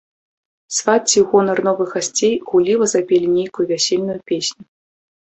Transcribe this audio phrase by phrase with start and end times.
[0.77, 4.63] Свацці ў гонар новых гасцей гулліва запелі нейкую вясельную песню.